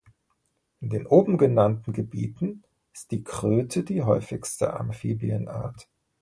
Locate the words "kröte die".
3.23-4.01